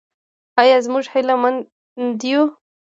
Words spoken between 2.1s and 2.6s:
یو؟